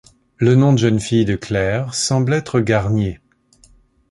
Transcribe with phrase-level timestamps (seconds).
[0.37, 3.19] Le nom de jeune fille de Claire semble être Garnier.